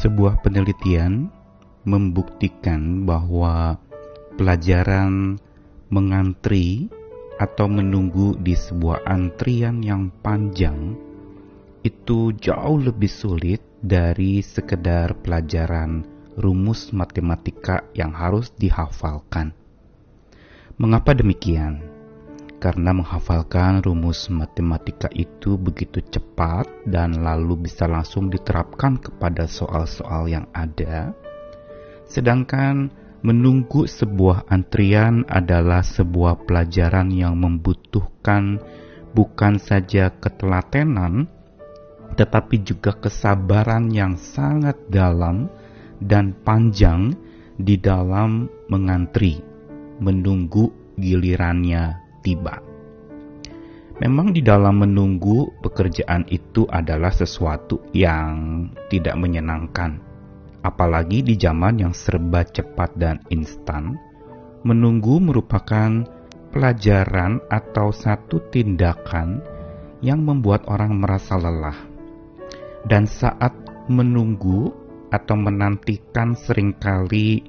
[0.00, 1.28] Sebuah penelitian
[1.84, 3.76] membuktikan bahwa
[4.40, 5.36] pelajaran
[5.92, 6.88] mengantri
[7.36, 10.96] atau menunggu di sebuah antrian yang panjang
[11.84, 16.08] itu jauh lebih sulit dari sekedar pelajaran
[16.40, 19.52] rumus matematika yang harus dihafalkan.
[20.80, 21.89] Mengapa demikian?
[22.60, 30.44] Karena menghafalkan rumus matematika itu begitu cepat dan lalu bisa langsung diterapkan kepada soal-soal yang
[30.52, 31.16] ada,
[32.04, 32.92] sedangkan
[33.24, 38.60] menunggu sebuah antrian adalah sebuah pelajaran yang membutuhkan
[39.16, 41.32] bukan saja ketelatenan,
[42.20, 45.48] tetapi juga kesabaran yang sangat dalam
[45.96, 47.16] dan panjang
[47.56, 49.40] di dalam mengantri,
[49.96, 52.70] menunggu gilirannya tiba.
[54.00, 60.00] Memang di dalam menunggu pekerjaan itu adalah sesuatu yang tidak menyenangkan.
[60.64, 64.00] Apalagi di zaman yang serba cepat dan instan,
[64.64, 66.08] menunggu merupakan
[66.48, 69.44] pelajaran atau satu tindakan
[70.00, 71.76] yang membuat orang merasa lelah.
[72.88, 73.52] Dan saat
[73.92, 74.72] menunggu
[75.12, 77.44] atau menantikan sering kali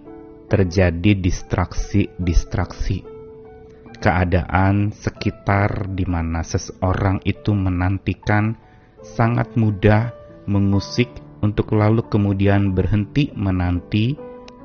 [0.52, 3.21] terjadi distraksi-distraksi
[4.02, 8.58] keadaan sekitar di mana seseorang itu menantikan
[9.06, 10.10] sangat mudah
[10.50, 11.08] mengusik
[11.46, 14.18] untuk lalu kemudian berhenti menanti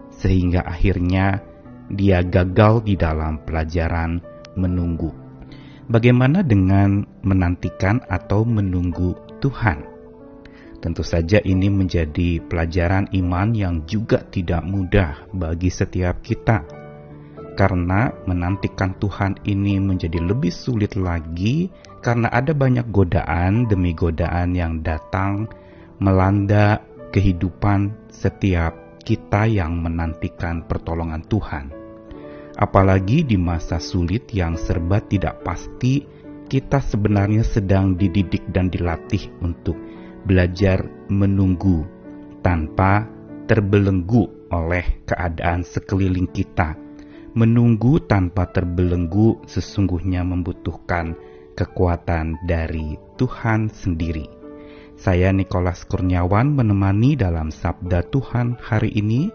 [0.08, 1.44] sehingga akhirnya
[1.92, 4.24] dia gagal di dalam pelajaran
[4.56, 5.12] menunggu.
[5.86, 9.84] Bagaimana dengan menantikan atau menunggu Tuhan?
[10.82, 16.85] Tentu saja ini menjadi pelajaran iman yang juga tidak mudah bagi setiap kita
[17.56, 21.72] karena menantikan Tuhan ini menjadi lebih sulit lagi
[22.04, 25.48] karena ada banyak godaan demi godaan yang datang
[25.98, 31.72] melanda kehidupan setiap kita yang menantikan pertolongan Tuhan.
[32.56, 36.04] Apalagi di masa sulit yang serba tidak pasti,
[36.46, 39.76] kita sebenarnya sedang dididik dan dilatih untuk
[40.28, 41.84] belajar menunggu
[42.44, 43.08] tanpa
[43.48, 46.85] terbelenggu oleh keadaan sekeliling kita
[47.36, 51.12] menunggu tanpa terbelenggu sesungguhnya membutuhkan
[51.52, 54.24] kekuatan dari Tuhan sendiri.
[54.96, 59.28] Saya Nikolas Kurniawan menemani dalam Sabda Tuhan hari ini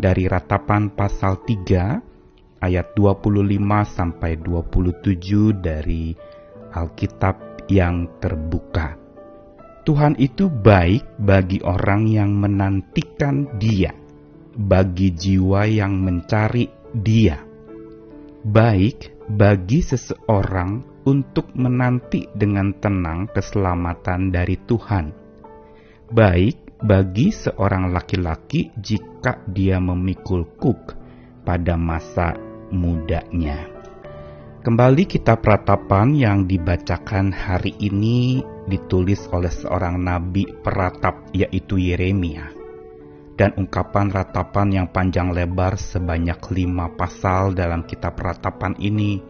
[0.00, 3.44] dari ratapan pasal 3 ayat 25
[3.84, 6.16] sampai 27 dari
[6.72, 8.96] Alkitab yang terbuka.
[9.84, 13.92] Tuhan itu baik bagi orang yang menantikan Dia,
[14.56, 17.40] bagi jiwa yang mencari dia.
[18.44, 25.06] Baik bagi seseorang untuk menanti dengan tenang keselamatan dari Tuhan.
[26.12, 30.92] Baik bagi seorang laki-laki jika dia memikul kuk
[31.42, 32.36] pada masa
[32.68, 33.72] mudanya.
[34.62, 38.38] Kembali kitab ratapan yang dibacakan hari ini
[38.70, 42.61] ditulis oleh seorang nabi peratap yaitu Yeremia
[43.36, 49.20] dan ungkapan ratapan yang panjang lebar sebanyak lima pasal dalam kitab ratapan ini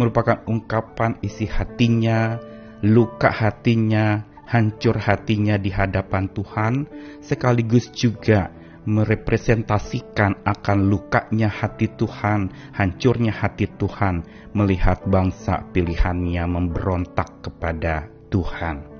[0.00, 2.40] merupakan ungkapan isi hatinya,
[2.80, 6.74] luka hatinya, hancur hatinya di hadapan Tuhan,
[7.20, 8.52] sekaligus juga
[8.82, 14.26] merepresentasikan akan lukanya hati Tuhan, hancurnya hati Tuhan
[14.58, 18.90] melihat bangsa pilihannya memberontak kepada Tuhan.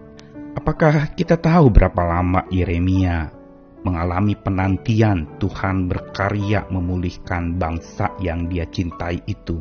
[0.54, 3.41] Apakah kita tahu berapa lama Yeremia
[3.82, 9.58] mengalami penantian Tuhan berkarya memulihkan bangsa yang dia cintai itu.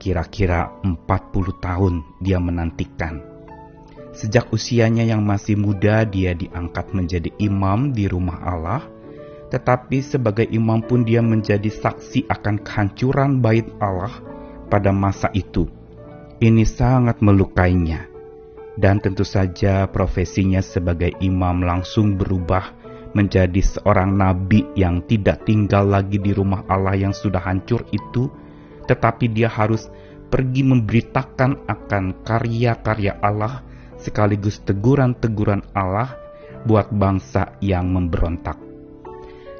[0.00, 0.98] Kira-kira 40
[1.60, 1.94] tahun
[2.24, 3.20] dia menantikan.
[4.16, 8.82] Sejak usianya yang masih muda dia diangkat menjadi imam di rumah Allah,
[9.52, 14.12] tetapi sebagai imam pun dia menjadi saksi akan kehancuran bait Allah
[14.72, 15.68] pada masa itu.
[16.38, 18.06] Ini sangat melukainya
[18.78, 22.77] dan tentu saja profesinya sebagai imam langsung berubah
[23.16, 28.28] menjadi seorang nabi yang tidak tinggal lagi di rumah Allah yang sudah hancur itu,
[28.84, 29.88] tetapi dia harus
[30.28, 33.64] pergi memberitakan akan karya-karya Allah
[33.96, 36.14] sekaligus teguran-teguran Allah
[36.68, 38.60] buat bangsa yang memberontak.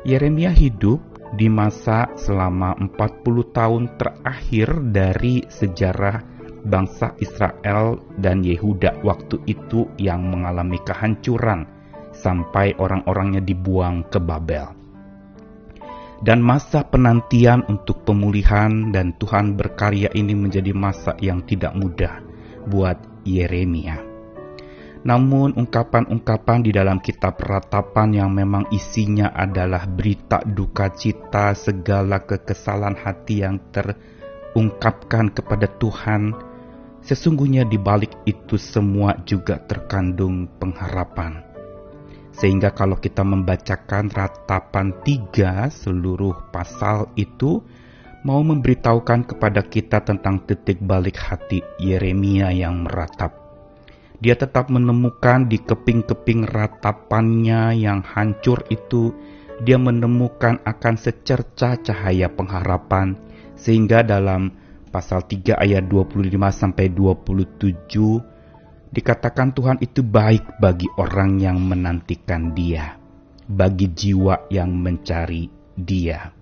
[0.04, 1.00] Yeremia hidup
[1.36, 6.24] di masa selama 40 tahun terakhir dari sejarah
[6.64, 11.77] bangsa Israel dan Yehuda waktu itu yang mengalami kehancuran
[12.18, 14.74] sampai orang-orangnya dibuang ke Babel.
[16.18, 22.18] Dan masa penantian untuk pemulihan dan Tuhan berkarya ini menjadi masa yang tidak mudah
[22.66, 24.02] buat Yeremia.
[25.06, 32.98] Namun ungkapan-ungkapan di dalam kitab ratapan yang memang isinya adalah berita duka cita segala kekesalan
[32.98, 36.34] hati yang terungkapkan kepada Tuhan,
[37.06, 41.47] sesungguhnya di balik itu semua juga terkandung pengharapan.
[42.38, 47.58] Sehingga kalau kita membacakan ratapan tiga seluruh pasal itu,
[48.22, 53.34] mau memberitahukan kepada kita tentang titik balik hati Yeremia yang meratap.
[54.22, 59.14] Dia tetap menemukan di keping-keping ratapannya yang hancur itu,
[59.62, 63.18] dia menemukan akan secerca cahaya pengharapan,
[63.58, 64.54] sehingga dalam
[64.94, 66.22] pasal 3 ayat 25
[66.54, 68.37] sampai 27
[68.88, 72.96] dikatakan Tuhan itu baik bagi orang yang menantikan dia,
[73.44, 76.32] bagi jiwa yang mencari dia.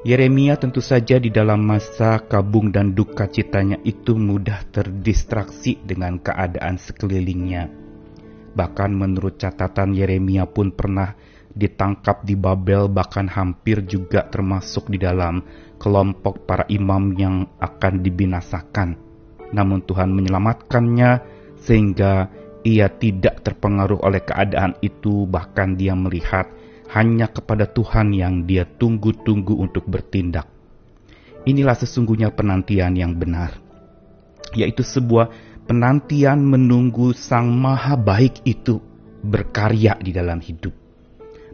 [0.00, 6.80] Yeremia tentu saja di dalam masa kabung dan duka citanya itu mudah terdistraksi dengan keadaan
[6.80, 7.68] sekelilingnya.
[8.56, 11.12] Bahkan menurut catatan Yeremia pun pernah
[11.52, 15.44] ditangkap di Babel bahkan hampir juga termasuk di dalam
[15.76, 19.09] kelompok para imam yang akan dibinasakan.
[19.50, 21.10] Namun Tuhan menyelamatkannya
[21.60, 22.30] sehingga
[22.62, 26.48] ia tidak terpengaruh oleh keadaan itu bahkan dia melihat
[26.90, 30.50] hanya kepada Tuhan yang dia tunggu-tunggu untuk bertindak.
[31.46, 33.56] Inilah sesungguhnya penantian yang benar,
[34.52, 35.32] yaitu sebuah
[35.64, 38.76] penantian menunggu Sang Maha Baik itu
[39.24, 40.74] berkarya di dalam hidup.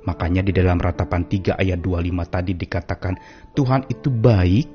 [0.06, 3.14] Makanya di dalam ratapan 3 ayat 25 tadi dikatakan
[3.54, 4.70] Tuhan itu baik,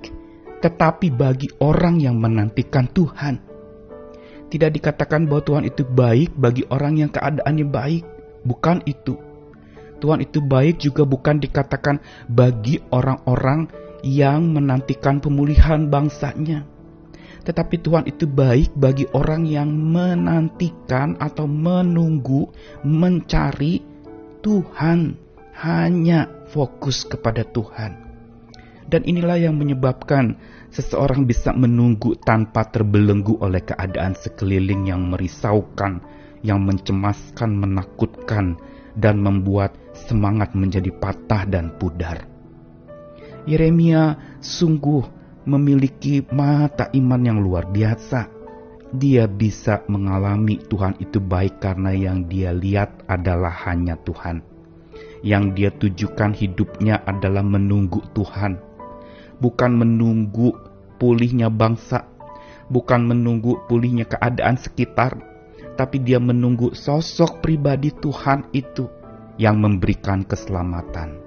[0.61, 3.41] tetapi bagi orang yang menantikan Tuhan.
[4.51, 8.03] Tidak dikatakan bahwa Tuhan itu baik bagi orang yang keadaannya baik.
[8.41, 9.31] Bukan itu
[10.01, 13.69] Tuhan itu baik juga bukan dikatakan bagi orang-orang
[14.01, 16.65] yang menantikan pemulihan bangsanya.
[17.45, 22.49] Tetapi Tuhan itu baik bagi orang yang menantikan atau menunggu,
[22.81, 23.81] mencari
[24.41, 25.17] Tuhan,
[25.61, 28.00] hanya fokus kepada Tuhan.
[28.91, 30.35] Dan inilah yang menyebabkan
[30.67, 36.03] seseorang bisa menunggu tanpa terbelenggu oleh keadaan sekeliling yang merisaukan,
[36.43, 38.59] yang mencemaskan, menakutkan,
[38.99, 42.27] dan membuat semangat menjadi patah dan pudar.
[43.47, 45.01] Yeremia sungguh
[45.47, 48.29] memiliki mata iman yang luar biasa.
[48.91, 54.43] Dia bisa mengalami Tuhan itu baik karena yang dia lihat adalah hanya Tuhan.
[55.23, 58.59] Yang dia tujukan hidupnya adalah menunggu Tuhan,
[59.41, 60.53] bukan menunggu
[61.01, 62.05] pulihnya bangsa,
[62.69, 65.17] bukan menunggu pulihnya keadaan sekitar,
[65.73, 68.85] tapi dia menunggu sosok pribadi Tuhan itu
[69.41, 71.17] yang memberikan keselamatan.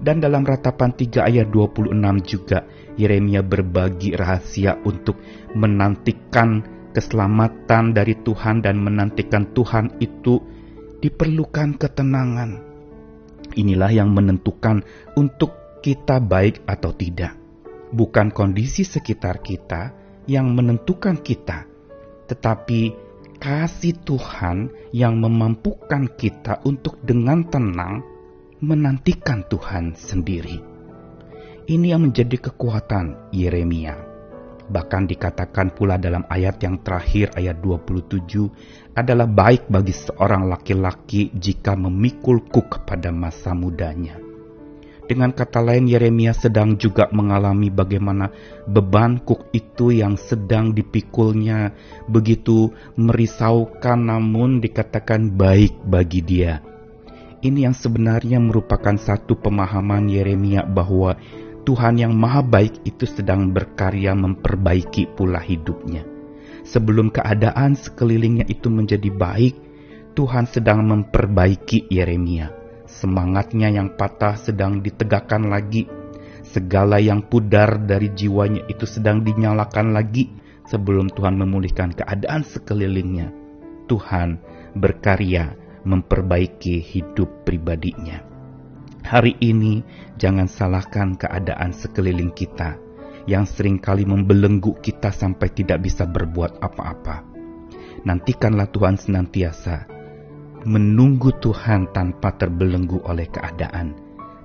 [0.00, 1.92] Dan dalam ratapan 3 ayat 26
[2.24, 2.64] juga
[2.96, 5.20] Yeremia berbagi rahasia untuk
[5.52, 6.64] menantikan
[6.96, 10.40] keselamatan dari Tuhan dan menantikan Tuhan itu
[11.04, 12.50] diperlukan ketenangan.
[13.60, 14.80] Inilah yang menentukan
[15.20, 17.34] untuk kita baik atau tidak.
[17.90, 19.90] Bukan kondisi sekitar kita
[20.30, 21.66] yang menentukan kita,
[22.30, 22.94] tetapi
[23.40, 28.04] kasih Tuhan yang memampukan kita untuk dengan tenang
[28.60, 30.60] menantikan Tuhan sendiri.
[31.66, 33.96] Ini yang menjadi kekuatan Yeremia.
[34.70, 41.74] Bahkan dikatakan pula dalam ayat yang terakhir ayat 27 adalah baik bagi seorang laki-laki jika
[41.74, 44.29] memikulku kepada masa mudanya
[45.10, 48.30] dengan kata lain, Yeremia sedang juga mengalami bagaimana
[48.70, 51.74] beban kuk itu yang sedang dipikulnya
[52.06, 56.62] begitu merisaukan namun dikatakan baik bagi dia.
[57.42, 61.18] Ini yang sebenarnya merupakan satu pemahaman Yeremia bahwa
[61.66, 66.06] Tuhan yang maha baik itu sedang berkarya memperbaiki pula hidupnya.
[66.62, 69.58] Sebelum keadaan sekelilingnya itu menjadi baik,
[70.14, 72.59] Tuhan sedang memperbaiki Yeremia
[72.90, 75.86] Semangatnya yang patah sedang ditegakkan lagi.
[76.42, 80.26] Segala yang pudar dari jiwanya itu sedang dinyalakan lagi
[80.66, 83.30] sebelum Tuhan memulihkan keadaan sekelilingnya.
[83.86, 84.42] Tuhan
[84.74, 85.54] berkarya
[85.86, 88.22] memperbaiki hidup pribadinya.
[89.06, 89.80] Hari ini
[90.20, 92.76] jangan salahkan keadaan sekeliling kita
[93.26, 97.26] yang sering kali membelenggu kita sampai tidak bisa berbuat apa-apa.
[98.06, 99.89] Nantikanlah Tuhan senantiasa
[100.68, 103.96] menunggu Tuhan tanpa terbelenggu oleh keadaan,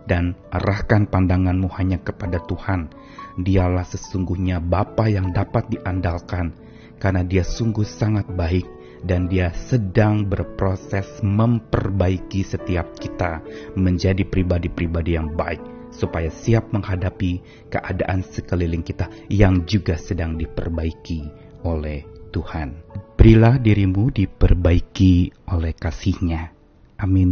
[0.06, 2.94] dan arahkan pandanganmu hanya kepada Tuhan.
[3.42, 6.56] Dialah sesungguhnya Bapa yang dapat diandalkan,
[7.02, 8.64] karena Dia sungguh sangat baik
[9.04, 13.44] dan Dia sedang berproses memperbaiki setiap kita
[13.76, 21.28] menjadi pribadi-pribadi yang baik, supaya siap menghadapi keadaan sekeliling kita yang juga sedang diperbaiki
[21.66, 22.84] oleh Tuhan.
[23.16, 26.52] Berilah dirimu diperbaiki oleh kasih-Nya.
[27.00, 27.32] Amin.